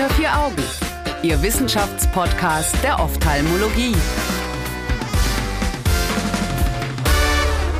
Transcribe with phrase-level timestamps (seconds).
[0.00, 0.62] Unter vier Augen,
[1.22, 3.94] Ihr Wissenschaftspodcast der Ophthalmologie.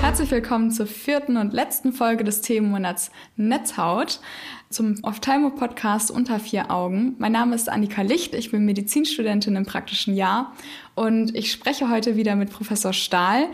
[0.03, 4.21] Herzlich willkommen zur vierten und letzten Folge des Themenmonats Netzhaut
[4.69, 7.15] zum Ophthalmo-Podcast Unter vier Augen.
[7.17, 10.53] Mein Name ist Annika Licht, ich bin Medizinstudentin im praktischen Jahr
[10.95, 13.47] und ich spreche heute wieder mit Professor Stahl,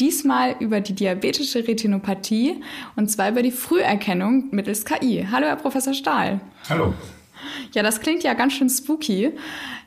[0.00, 2.62] diesmal über die diabetische Retinopathie
[2.96, 5.28] und zwar über die Früherkennung mittels KI.
[5.30, 6.40] Hallo, Herr Professor Stahl.
[6.70, 6.94] Hallo.
[7.72, 9.32] Ja, das klingt ja ganz schön spooky.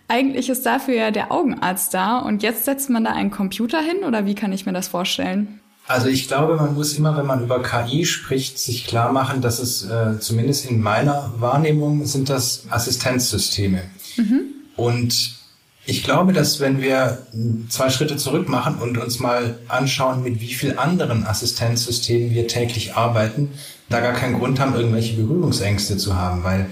[0.07, 4.03] Eigentlich ist dafür ja der Augenarzt da und jetzt setzt man da einen Computer hin
[4.05, 5.59] oder wie kann ich mir das vorstellen?
[5.87, 9.59] Also ich glaube, man muss immer, wenn man über KI spricht, sich klar machen, dass
[9.59, 13.83] es äh, zumindest in meiner Wahrnehmung sind das Assistenzsysteme.
[14.17, 14.41] Mhm.
[14.75, 15.37] Und
[15.85, 17.25] ich glaube, dass wenn wir
[17.69, 22.95] zwei Schritte zurück machen und uns mal anschauen, mit wie vielen anderen Assistenzsystemen wir täglich
[22.95, 23.51] arbeiten,
[23.87, 26.69] da gar keinen Grund haben, irgendwelche Berührungsängste zu haben, weil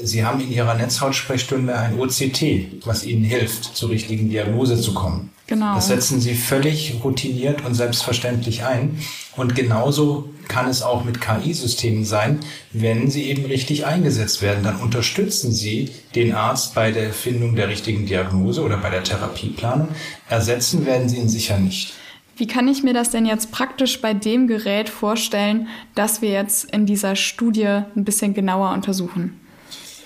[0.00, 5.30] Sie haben in Ihrer Netzhautsprechstunde ein OCT, was Ihnen hilft, zur richtigen Diagnose zu kommen.
[5.46, 5.74] Genau.
[5.74, 8.98] Das setzen Sie völlig routiniert und selbstverständlich ein.
[9.36, 12.40] Und genauso kann es auch mit KI-Systemen sein,
[12.72, 14.64] wenn sie eben richtig eingesetzt werden.
[14.64, 19.88] Dann unterstützen Sie den Arzt bei der Findung der richtigen Diagnose oder bei der Therapieplanung.
[20.28, 21.94] Ersetzen werden Sie ihn sicher nicht.
[22.36, 26.64] Wie kann ich mir das denn jetzt praktisch bei dem Gerät vorstellen, das wir jetzt
[26.64, 29.40] in dieser Studie ein bisschen genauer untersuchen?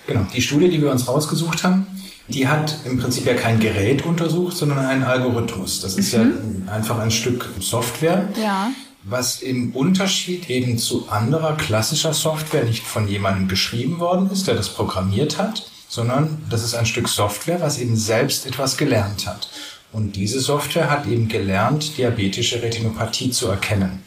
[0.08, 1.86] Genau, die Studie, die wir uns rausgesucht haben,
[2.28, 5.80] die hat im Prinzip ja kein Gerät untersucht, sondern einen Algorithmus.
[5.80, 6.64] Das ist mhm.
[6.66, 8.28] ja einfach ein Stück Software.
[8.40, 8.70] Ja.
[9.04, 14.54] Was im Unterschied eben zu anderer klassischer Software nicht von jemandem geschrieben worden ist, der
[14.54, 19.50] das programmiert hat, sondern das ist ein Stück Software, was eben selbst etwas gelernt hat.
[19.92, 24.02] Und diese Software hat eben gelernt, diabetische Retinopathie zu erkennen.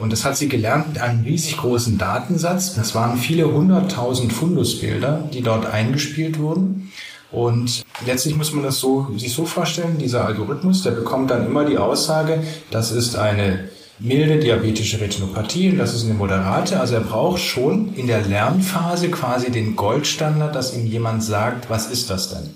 [0.00, 2.74] Und das hat sie gelernt mit einem riesig großen Datensatz.
[2.74, 6.90] Das waren viele hunderttausend Fundusbilder, die dort eingespielt wurden.
[7.30, 11.64] Und letztlich muss man das so, sich so vorstellen, dieser Algorithmus, der bekommt dann immer
[11.64, 13.68] die Aussage, das ist eine
[14.00, 16.80] milde diabetische Retinopathie und das ist eine moderate.
[16.80, 21.90] Also er braucht schon in der Lernphase quasi den Goldstandard, dass ihm jemand sagt, was
[21.90, 22.50] ist das denn?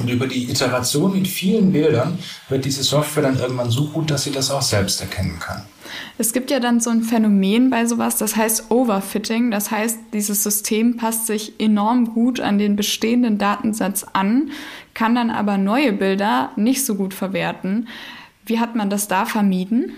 [0.00, 2.18] Und über die Iteration mit vielen Bildern
[2.48, 5.62] wird diese Software dann irgendwann so gut, dass sie das auch selbst erkennen kann.
[6.18, 9.50] Es gibt ja dann so ein Phänomen bei sowas, das heißt Overfitting.
[9.50, 14.50] Das heißt, dieses System passt sich enorm gut an den bestehenden Datensatz an,
[14.94, 17.88] kann dann aber neue Bilder nicht so gut verwerten.
[18.46, 19.92] Wie hat man das da vermieden?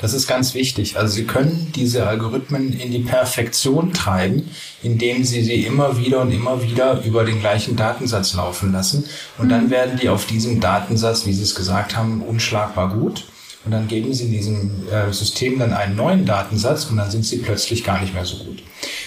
[0.00, 0.96] Das ist ganz wichtig.
[0.96, 4.50] Also Sie können diese Algorithmen in die Perfektion treiben,
[4.82, 9.04] indem Sie sie immer wieder und immer wieder über den gleichen Datensatz laufen lassen.
[9.38, 9.70] Und dann mhm.
[9.70, 13.24] werden die auf diesem Datensatz, wie Sie es gesagt haben, unschlagbar gut.
[13.64, 17.38] Und dann geben Sie diesem äh, System dann einen neuen Datensatz und dann sind Sie
[17.38, 18.62] plötzlich gar nicht mehr so gut.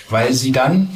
[0.10, 0.90] Weil Sie dann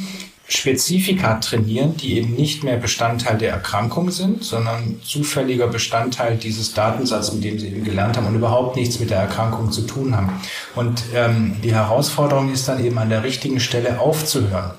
[0.50, 7.34] Spezifika trainieren, die eben nicht mehr Bestandteil der Erkrankung sind, sondern zufälliger Bestandteil dieses Datensatzes,
[7.34, 10.32] mit dem sie eben gelernt haben und überhaupt nichts mit der Erkrankung zu tun haben.
[10.74, 14.70] Und ähm, die Herausforderung ist dann eben an der richtigen Stelle aufzuhören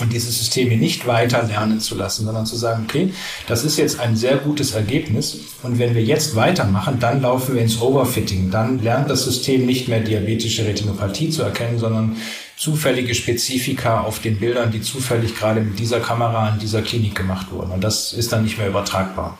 [0.00, 3.12] und diese Systeme nicht weiter lernen zu lassen, sondern zu sagen, okay,
[3.46, 7.62] das ist jetzt ein sehr gutes Ergebnis und wenn wir jetzt weitermachen, dann laufen wir
[7.62, 8.50] ins Overfitting.
[8.50, 12.16] Dann lernt das System nicht mehr diabetische Retinopathie zu erkennen, sondern
[12.56, 17.50] zufällige Spezifika auf den Bildern, die zufällig gerade mit dieser Kamera in dieser Klinik gemacht
[17.50, 17.70] wurden.
[17.70, 19.38] Und das ist dann nicht mehr übertragbar.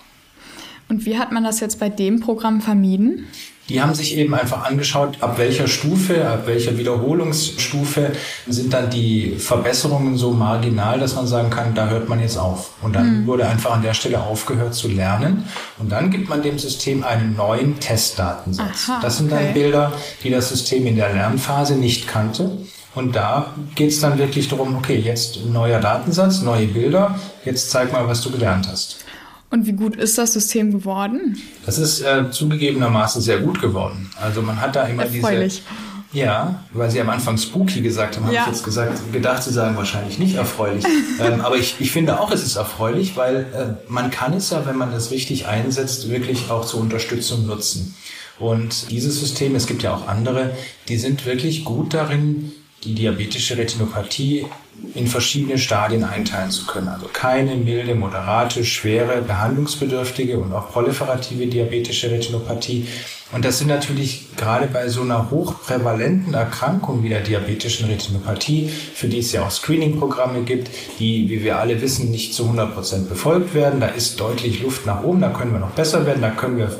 [0.88, 3.26] Und wie hat man das jetzt bei dem Programm vermieden?
[3.68, 8.12] Die haben sich eben einfach angeschaut, ab welcher Stufe, ab welcher Wiederholungsstufe
[8.46, 12.74] sind dann die Verbesserungen so marginal, dass man sagen kann, da hört man jetzt auf.
[12.82, 13.26] Und dann mhm.
[13.26, 15.46] wurde einfach an der Stelle aufgehört zu lernen.
[15.78, 18.88] Und dann gibt man dem System einen neuen Testdatensatz.
[18.88, 19.46] Aha, das sind okay.
[19.46, 22.58] dann Bilder, die das System in der Lernphase nicht kannte.
[22.96, 27.92] Und da geht es dann wirklich darum, okay, jetzt neuer Datensatz, neue Bilder, jetzt zeig
[27.92, 29.04] mal, was du gelernt hast.
[29.50, 31.36] Und wie gut ist das System geworden?
[31.66, 34.10] Das ist äh, zugegebenermaßen sehr gut geworden.
[34.18, 35.62] Also man hat da immer Erfreulich.
[35.62, 36.18] diese...
[36.18, 38.42] Ja, weil Sie am Anfang spooky gesagt haben, habe ja.
[38.42, 40.84] ich jetzt gesagt, gedacht, Sie sagen wahrscheinlich nicht erfreulich.
[41.20, 44.64] ähm, aber ich, ich finde auch, es ist erfreulich, weil äh, man kann es ja,
[44.64, 47.94] wenn man es richtig einsetzt, wirklich auch zur Unterstützung nutzen.
[48.38, 50.52] Und dieses System, es gibt ja auch andere,
[50.88, 52.52] die sind wirklich gut darin,
[52.86, 54.46] die diabetische Retinopathie
[54.94, 56.88] in verschiedene Stadien einteilen zu können.
[56.88, 62.86] Also keine milde, moderate, schwere, behandlungsbedürftige und auch proliferative diabetische Retinopathie.
[63.32, 69.08] Und das sind natürlich gerade bei so einer hochprävalenten Erkrankung wie der diabetischen Retinopathie, für
[69.08, 73.08] die es ja auch Screening-Programme gibt, die, wie wir alle wissen, nicht zu 100 Prozent
[73.08, 73.80] befolgt werden.
[73.80, 76.70] Da ist deutlich Luft nach oben, da können wir noch besser werden, da können wir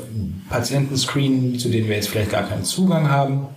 [0.49, 3.47] Patienten screenen, zu denen wir jetzt vielleicht gar keinen Zugang haben.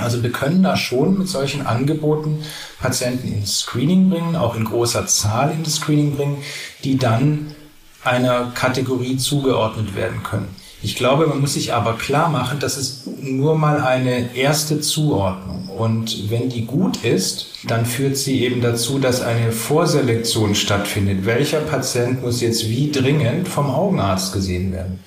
[0.00, 2.42] Also wir können da schon mit solchen Angeboten
[2.80, 6.38] Patienten ins Screening bringen, auch in großer Zahl in das Screening bringen,
[6.84, 7.54] die dann
[8.04, 10.48] einer Kategorie zugeordnet werden können.
[10.82, 15.68] Ich glaube, man muss sich aber klar machen, das ist nur mal eine erste Zuordnung.
[15.68, 21.26] Und wenn die gut ist, dann führt sie eben dazu, dass eine Vorselektion stattfindet.
[21.26, 25.00] Welcher Patient muss jetzt wie dringend vom Augenarzt gesehen werden?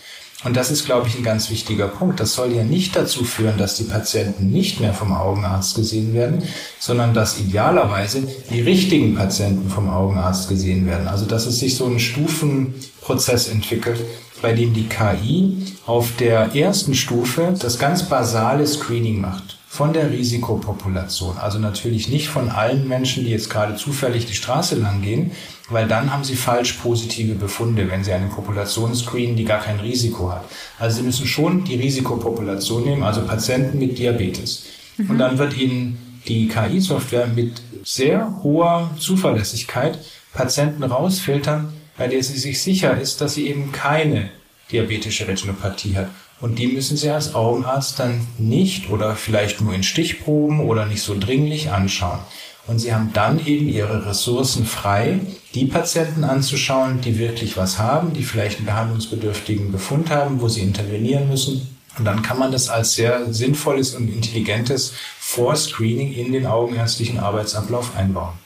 [0.44, 2.20] Und das ist, glaube ich, ein ganz wichtiger Punkt.
[2.20, 6.44] Das soll ja nicht dazu führen, dass die Patienten nicht mehr vom Augenarzt gesehen werden,
[6.80, 11.08] sondern dass idealerweise die richtigen Patienten vom Augenarzt gesehen werden.
[11.08, 14.02] Also dass es sich so ein Stufenprozess entwickelt,
[14.42, 20.12] bei dem die KI auf der ersten Stufe das ganz basale Screening macht von der
[20.12, 21.40] Risikopopulation.
[21.40, 25.32] Also natürlich nicht von allen Menschen, die jetzt gerade zufällig die Straße lang gehen,
[25.68, 29.80] weil dann haben sie falsch positive Befunde, wenn sie eine Population screenen, die gar kein
[29.80, 30.44] Risiko hat.
[30.78, 34.66] Also sie müssen schon die Risikopopulation nehmen, also Patienten mit Diabetes.
[34.98, 35.10] Mhm.
[35.10, 39.98] Und dann wird ihnen die KI-Software mit sehr hoher Zuverlässigkeit
[40.34, 44.30] Patienten rausfiltern, bei der sie sich sicher ist, dass sie eben keine
[44.72, 46.10] diabetische Retinopathie hat.
[46.44, 51.02] Und die müssen Sie als Augenarzt dann nicht oder vielleicht nur in Stichproben oder nicht
[51.02, 52.20] so dringlich anschauen.
[52.68, 55.22] Und Sie haben dann eben Ihre Ressourcen frei,
[55.56, 60.60] die Patienten anzuschauen, die wirklich was haben, die vielleicht einen behandlungsbedürftigen Befund haben, wo Sie
[60.60, 61.78] intervenieren müssen.
[61.98, 67.96] Und dann kann man das als sehr sinnvolles und intelligentes Vorscreening in den augenärztlichen Arbeitsablauf
[67.96, 68.43] einbauen.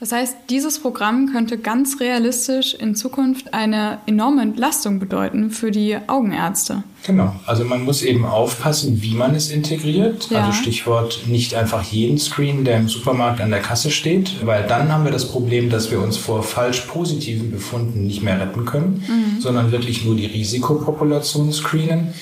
[0.00, 5.96] Das heißt, dieses Programm könnte ganz realistisch in Zukunft eine enorme Entlastung bedeuten für die
[6.06, 6.84] Augenärzte.
[7.04, 10.30] Genau, also man muss eben aufpassen, wie man es integriert.
[10.30, 10.46] Ja.
[10.46, 14.92] Also Stichwort nicht einfach jeden Screen, der im Supermarkt an der Kasse steht, weil dann
[14.92, 19.02] haben wir das Problem, dass wir uns vor falsch positiven Befunden nicht mehr retten können,
[19.08, 19.40] mhm.
[19.40, 22.14] sondern wirklich nur die Risikopopulation screenen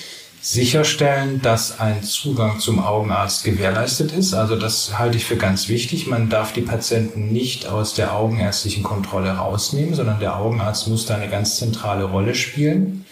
[0.53, 4.33] sicherstellen, dass ein Zugang zum Augenarzt gewährleistet ist.
[4.33, 6.07] Also das halte ich für ganz wichtig.
[6.07, 11.15] Man darf die Patienten nicht aus der augenärztlichen Kontrolle rausnehmen, sondern der Augenarzt muss da
[11.15, 13.05] eine ganz zentrale Rolle spielen.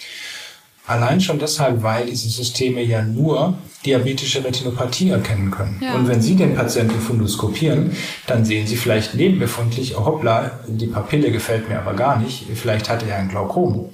[0.87, 5.81] Allein schon deshalb, weil diese Systeme ja nur diabetische Retinopathie erkennen können.
[5.83, 5.95] Ja.
[5.95, 7.91] Und wenn Sie den Patienten fundoskopieren,
[8.27, 12.87] dann sehen Sie vielleicht nebenbefundlich, oh hoppla, die Papille gefällt mir aber gar nicht, vielleicht
[12.89, 13.89] hat er ein Glaukom.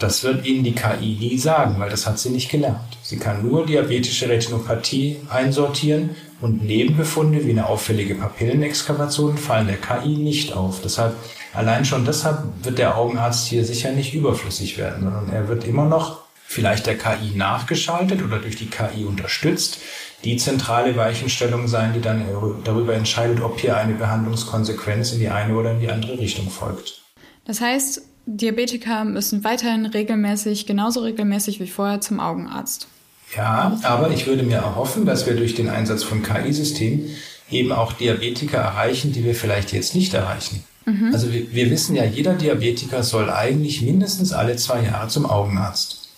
[0.00, 2.98] Das wird Ihnen die KI nie sagen, weil das hat sie nicht gelernt.
[3.02, 10.16] Sie kann nur diabetische Retinopathie einsortieren und Nebenbefunde wie eine auffällige Papillenexkavation fallen der KI
[10.16, 10.80] nicht auf.
[10.82, 11.14] Deshalb,
[11.52, 15.84] allein schon deshalb wird der Augenarzt hier sicher nicht überflüssig werden, sondern er wird immer
[15.84, 19.78] noch vielleicht der KI nachgeschaltet oder durch die KI unterstützt,
[20.24, 22.24] die zentrale Weichenstellung sein, die dann
[22.64, 27.02] darüber entscheidet, ob hier eine Behandlungskonsequenz in die eine oder in die andere Richtung folgt.
[27.44, 32.88] Das heißt, Diabetiker müssen weiterhin regelmäßig, genauso regelmäßig wie vorher zum Augenarzt.
[33.36, 37.10] Ja, aber ich würde mir erhoffen, dass wir durch den Einsatz von KI-Systemen
[37.50, 40.64] eben auch Diabetiker erreichen, die wir vielleicht jetzt nicht erreichen.
[40.86, 41.10] Mhm.
[41.12, 46.08] Also wir, wir wissen ja, jeder Diabetiker soll eigentlich mindestens alle zwei Jahre zum Augenarzt.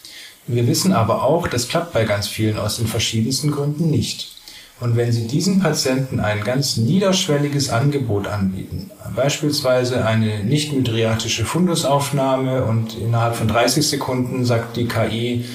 [0.46, 4.35] Wir wissen aber auch, das klappt bei ganz vielen aus den verschiedensten Gründen nicht.
[4.78, 12.64] Und wenn Sie diesen Patienten ein ganz niederschwelliges Angebot anbieten, beispielsweise eine nicht mydriatische Fundusaufnahme
[12.64, 15.46] und innerhalb von 30 Sekunden sagt die KI,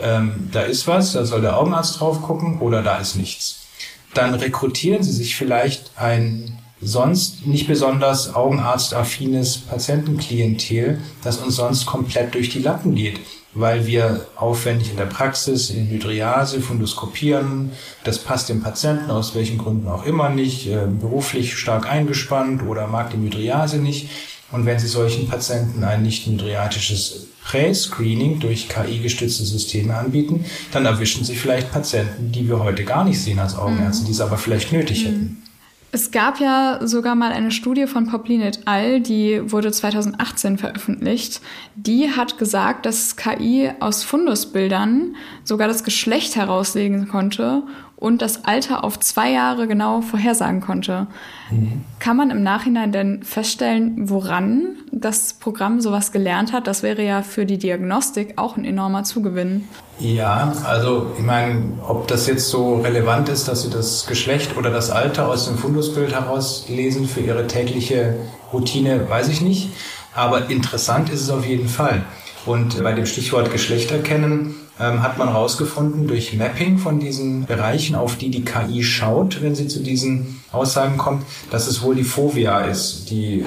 [0.00, 3.66] ähm, da ist was, da soll der Augenarzt drauf gucken oder da ist nichts,
[4.14, 12.34] dann rekrutieren Sie sich vielleicht ein sonst nicht besonders augenarztaffines Patientenklientel, das uns sonst komplett
[12.34, 13.18] durch die Lappen geht
[13.58, 17.72] weil wir aufwendig in der Praxis in Hydriase fundoskopieren.
[18.04, 22.86] Das passt dem Patienten aus welchen Gründen auch immer nicht, äh, beruflich stark eingespannt oder
[22.86, 24.08] mag die Hydriase nicht.
[24.50, 31.24] Und wenn Sie solchen Patienten ein nicht hydriatisches Prä-Screening durch KI-gestützte Systeme anbieten, dann erwischen
[31.24, 34.06] Sie vielleicht Patienten, die wir heute gar nicht sehen als Augenärzte, mhm.
[34.06, 35.42] die es aber vielleicht nötig hätten.
[35.90, 41.40] Es gab ja sogar mal eine Studie von Poplin et al., die wurde 2018 veröffentlicht.
[41.76, 47.62] Die hat gesagt, dass KI aus Fundusbildern sogar das Geschlecht herauslegen konnte
[47.98, 51.08] und das Alter auf zwei Jahre genau vorhersagen konnte.
[51.50, 51.84] Mhm.
[51.98, 56.68] Kann man im Nachhinein denn feststellen, woran das Programm sowas gelernt hat?
[56.68, 59.64] Das wäre ja für die Diagnostik auch ein enormer Zugewinn.
[59.98, 64.70] Ja, also ich meine, ob das jetzt so relevant ist, dass Sie das Geschlecht oder
[64.70, 68.14] das Alter aus dem Fundusbild herauslesen für Ihre tägliche
[68.52, 69.70] Routine, weiß ich nicht.
[70.14, 72.04] Aber interessant ist es auf jeden Fall.
[72.46, 77.94] Und bei dem Stichwort Geschlecht erkennen ähm, hat man herausgefunden durch Mapping von diesen Bereichen,
[77.94, 82.04] auf die die KI schaut, wenn sie zu diesen Aussagen kommt, dass es wohl die
[82.04, 83.44] Fovea ist, die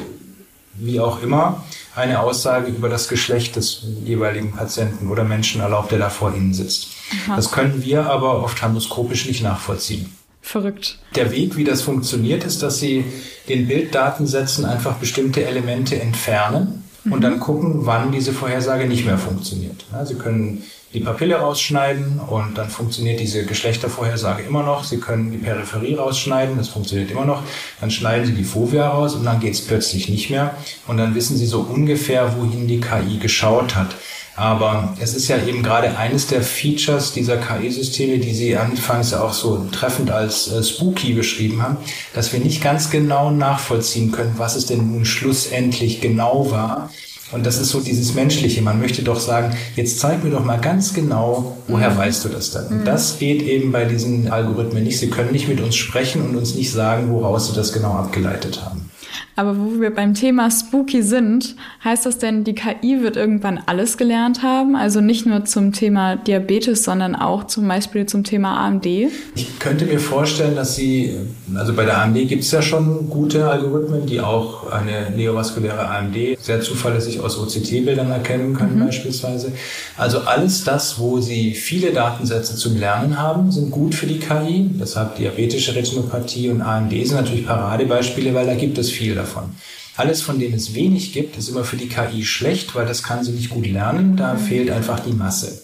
[0.74, 1.64] wie auch immer
[1.96, 6.54] eine Aussage über das Geschlecht des jeweiligen Patienten oder Menschen erlaubt, der da vor Ihnen
[6.54, 6.88] sitzt.
[7.26, 7.36] Aha.
[7.36, 10.16] Das können wir aber ophthalmoskopisch nicht nachvollziehen.
[10.42, 10.98] Verrückt.
[11.16, 13.06] Der Weg, wie das funktioniert, ist, dass Sie
[13.48, 17.14] den Bilddatensätzen einfach bestimmte Elemente entfernen mhm.
[17.14, 19.86] und dann gucken, wann diese Vorhersage nicht mehr funktioniert.
[19.92, 24.84] Ja, Sie können die Papille rausschneiden und dann funktioniert diese Geschlechtervorhersage immer noch.
[24.84, 27.44] Sie können die Peripherie rausschneiden, das funktioniert immer noch.
[27.80, 30.56] Dann schneiden Sie die Fovea raus und dann geht es plötzlich nicht mehr.
[30.88, 33.96] Und dann wissen Sie so ungefähr, wohin die KI geschaut hat.
[34.36, 39.22] Aber es ist ja eben gerade eines der Features dieser KI-Systeme, die Sie anfangs ja
[39.22, 41.78] auch so treffend als äh, spooky beschrieben haben,
[42.14, 46.90] dass wir nicht ganz genau nachvollziehen können, was es denn nun schlussendlich genau war.
[47.32, 48.62] Und das ist so dieses Menschliche.
[48.62, 51.98] Man möchte doch sagen, jetzt zeig mir doch mal ganz genau, woher mhm.
[51.98, 52.68] weißt du das dann?
[52.68, 52.86] Und mhm.
[52.86, 55.00] das geht eben bei diesen Algorithmen nicht.
[55.00, 58.64] Sie können nicht mit uns sprechen und uns nicht sagen, woraus sie das genau abgeleitet
[58.64, 58.90] haben.
[59.36, 63.98] Aber wo wir beim Thema Spooky sind, heißt das denn, die KI wird irgendwann alles
[63.98, 64.76] gelernt haben?
[64.76, 68.86] Also nicht nur zum Thema Diabetes, sondern auch zum Beispiel zum Thema AMD?
[68.86, 71.16] Ich könnte mir vorstellen, dass sie,
[71.56, 76.38] also bei der AMD gibt es ja schon gute Algorithmen, die auch eine neovaskuläre AMD
[76.40, 78.86] sehr zuverlässig aus OCT-Bildern erkennen können mhm.
[78.86, 79.54] beispielsweise.
[79.98, 84.70] Also alles das, wo sie viele Datensätze zum Lernen haben, sind gut für die KI.
[84.80, 89.56] Deshalb diabetische Retinopathie und AMD sind natürlich Paradebeispiele, weil da gibt es viel davon.
[89.98, 93.24] Alles, von dem es wenig gibt, ist immer für die KI schlecht, weil das kann
[93.24, 94.16] sie nicht gut lernen.
[94.18, 94.40] Da mhm.
[94.40, 95.62] fehlt einfach die Masse.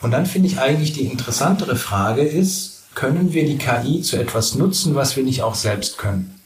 [0.00, 4.54] Und dann finde ich eigentlich die interessantere Frage ist, können wir die KI zu etwas
[4.54, 6.40] nutzen, was wir nicht auch selbst können?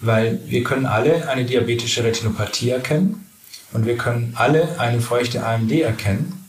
[0.00, 3.26] Weil wir können alle eine diabetische Retinopathie erkennen
[3.72, 6.47] und wir können alle eine feuchte AMD erkennen.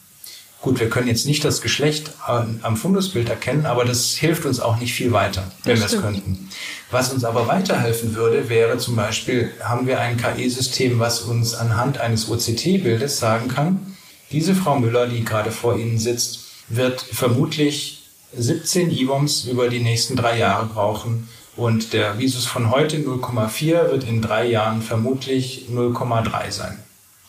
[0.61, 4.77] Gut, wir können jetzt nicht das Geschlecht am Fundusbild erkennen, aber das hilft uns auch
[4.77, 6.49] nicht viel weiter, wenn wir es könnten.
[6.91, 11.99] Was uns aber weiterhelfen würde, wäre zum Beispiel, haben wir ein KI-System, was uns anhand
[11.99, 13.95] eines OCT-Bildes sagen kann,
[14.31, 18.03] diese Frau Müller, die gerade vor Ihnen sitzt, wird vermutlich
[18.35, 24.03] 17 IVOMs über die nächsten drei Jahre brauchen und der Visus von heute 0,4 wird
[24.03, 26.79] in drei Jahren vermutlich 0,3 sein.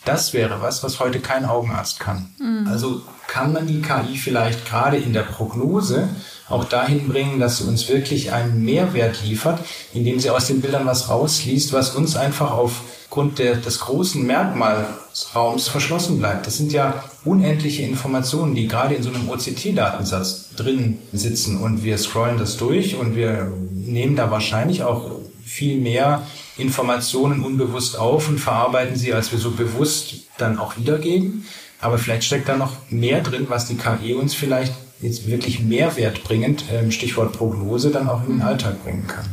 [0.05, 2.33] Das wäre was, was heute kein Augenarzt kann.
[2.39, 2.67] Mhm.
[2.67, 6.09] Also kann man die KI vielleicht gerade in der Prognose
[6.49, 9.59] auch dahin bringen, dass sie uns wirklich einen Mehrwert liefert,
[9.93, 15.69] indem sie aus den Bildern was rausliest, was uns einfach aufgrund der, des großen Merkmalsraums
[15.69, 16.45] verschlossen bleibt.
[16.45, 21.97] Das sind ja unendliche Informationen, die gerade in so einem OCT-Datensatz drin sitzen und wir
[21.97, 25.11] scrollen das durch und wir nehmen da wahrscheinlich auch
[25.51, 26.25] viel mehr
[26.57, 31.45] Informationen unbewusst auf und verarbeiten sie, als wir so bewusst dann auch wiedergeben.
[31.81, 36.23] Aber vielleicht steckt da noch mehr drin, was die KI uns vielleicht jetzt wirklich Mehrwert
[36.23, 38.41] bringend, ähm, Stichwort Prognose, dann auch in den.
[38.41, 39.25] Alltag bringen kann.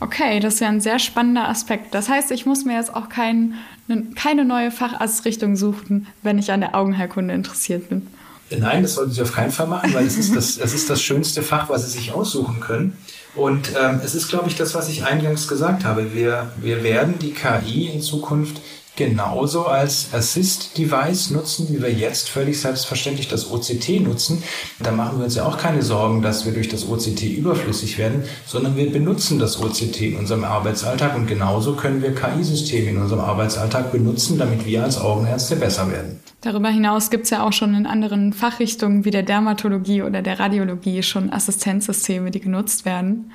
[0.00, 1.94] Okay, das ist ja ein sehr spannender Aspekt.
[1.94, 3.54] Das heißt, ich muss mir jetzt auch kein,
[3.86, 8.08] ne, keine neue Facharztrichtung suchen, wenn ich an der Augenheilkunde interessiert bin.
[8.50, 11.02] Nein, das sollten Sie auf keinen Fall machen, weil es ist das, es ist das
[11.02, 12.96] schönste Fach, was Sie sich aussuchen können.
[13.34, 16.14] Und ähm, es ist, glaube ich, das, was ich eingangs gesagt habe.
[16.14, 18.60] Wir, wir werden die KI in Zukunft
[18.96, 24.42] genauso als Assist-Device nutzen, wie wir jetzt völlig selbstverständlich das OCT nutzen.
[24.80, 28.24] Da machen wir uns ja auch keine Sorgen, dass wir durch das OCT überflüssig werden,
[28.46, 33.20] sondern wir benutzen das OCT in unserem Arbeitsalltag und genauso können wir KI-Systeme in unserem
[33.20, 36.20] Arbeitsalltag benutzen, damit wir als Augenärzte besser werden.
[36.40, 40.38] Darüber hinaus gibt es ja auch schon in anderen Fachrichtungen wie der Dermatologie oder der
[40.38, 43.32] Radiologie schon Assistenzsysteme, die genutzt werden.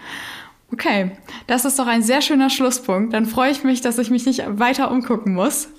[0.72, 1.12] Okay,
[1.48, 3.14] das ist doch ein sehr schöner Schlusspunkt.
[3.14, 5.70] Dann freue ich mich, dass ich mich nicht weiter umgucken muss.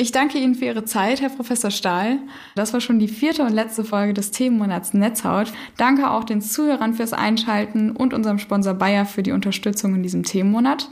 [0.00, 2.18] Ich danke Ihnen für Ihre Zeit, Herr Professor Stahl.
[2.54, 5.52] Das war schon die vierte und letzte Folge des Themenmonats Netzhaut.
[5.76, 10.22] Danke auch den Zuhörern fürs Einschalten und unserem Sponsor Bayer für die Unterstützung in diesem
[10.22, 10.88] Themenmonat.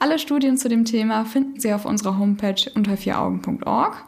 [0.00, 4.04] Alle Studien zu dem Thema finden Sie auf unserer Homepage unter vieraugen.org.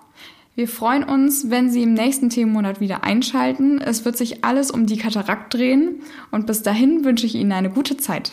[0.57, 3.81] Wir freuen uns, wenn Sie im nächsten Themenmonat wieder einschalten.
[3.81, 7.71] Es wird sich alles um die Katarakt drehen und bis dahin wünsche ich Ihnen eine
[7.71, 8.33] gute Zeit.